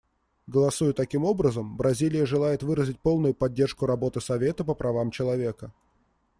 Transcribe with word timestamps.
Голосуя 0.47 0.93
таким 0.93 1.25
образом, 1.25 1.77
Бразилия 1.77 2.25
желает 2.25 2.63
выразить 2.63 2.99
полную 2.99 3.35
поддержку 3.35 3.85
работы 3.85 4.19
Совета 4.19 4.63
по 4.65 4.73
правам 4.73 5.11
человека. 5.11 5.71